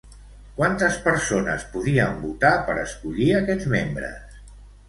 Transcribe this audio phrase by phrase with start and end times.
[0.59, 4.43] Quantes persones podien votar per escollir aquests membres?